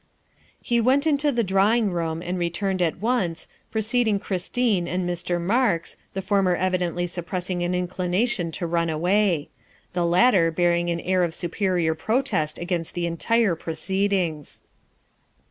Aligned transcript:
He 0.59 0.81
went 0.81 1.05
into 1.05 1.31
the 1.31 1.43
drawing 1.43 1.91
room 1.91 2.23
and 2.23 2.39
returned 2.39 2.81
at 2.81 2.97
once, 2.99 3.47
preceding 3.69 4.17
Christine 4.17 4.87
and 4.87 5.07
Mr. 5.07 5.39
Marks, 5.39 5.95
the 6.15 6.23
former 6.23 6.57
evi 6.57 6.79
dently 6.81 7.07
suppressing 7.07 7.61
an 7.61 7.75
inclination 7.75 8.51
to 8.53 8.65
run 8.65 8.89
away; 8.89 9.49
the 9.93 10.03
latter 10.03 10.51
wearing 10.57 10.89
an 10.89 11.01
air 11.01 11.23
of 11.23 11.35
superior 11.35 11.93
protest 11.93 12.57
against 12.57 12.95
the 12.95 13.05
entire 13.05 13.55
proceedings. 13.55 14.63